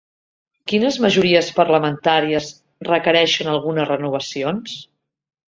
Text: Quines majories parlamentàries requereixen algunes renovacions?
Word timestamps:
Quines 0.71 0.95
majories 1.03 1.49
parlamentàries 1.57 2.49
requereixen 2.89 3.53
algunes 3.53 3.93
renovacions? 3.93 4.75